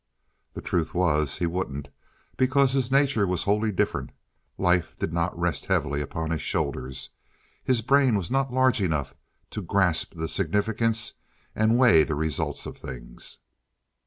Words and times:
The 0.53 0.63
truth 0.63 0.95
was, 0.95 1.37
he 1.37 1.45
wouldn't, 1.45 1.89
because 2.35 2.71
his 2.73 2.91
nature 2.91 3.27
was 3.27 3.43
wholly 3.43 3.71
different. 3.71 4.09
Life 4.57 4.97
did 4.97 5.13
not 5.13 5.37
rest 5.39 5.67
heavily 5.67 6.01
upon 6.01 6.31
his 6.31 6.41
shoulders. 6.41 7.11
His 7.63 7.83
brain 7.83 8.15
was 8.17 8.31
not 8.31 8.51
large 8.51 8.81
enough 8.81 9.13
to 9.51 9.61
grasp 9.61 10.15
the 10.15 10.27
significance 10.27 11.13
and 11.55 11.77
weigh 11.77 12.03
the 12.03 12.15
results 12.15 12.65
of 12.65 12.77
things. 12.79 13.41